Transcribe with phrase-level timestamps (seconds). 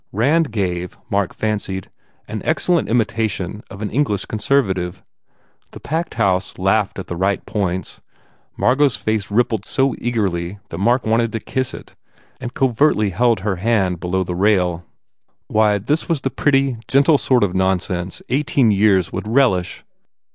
[0.11, 1.91] Rand gave, Mark fancied,
[2.27, 5.03] an excellent imitation of an English conservative.
[5.73, 8.01] The packed house laughed at the right points.
[8.57, 11.93] Margot s face rip pled so eagerly that Mark wanted to kiss it
[12.39, 14.83] and covertly held her hand below the rail.
[15.49, 19.83] Why, this was the pretty, gentle sort of nonsense eighteen years would relish